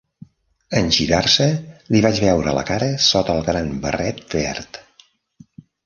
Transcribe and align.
En 0.79 0.87
girar-se, 0.95 1.47
li 1.95 2.01
vaig 2.07 2.23
veure 2.25 2.57
la 2.61 2.65
cara 2.73 2.89
sota 3.11 3.39
el 3.39 3.47
gran 3.53 3.73
barret 3.87 4.27
verd. 4.39 4.85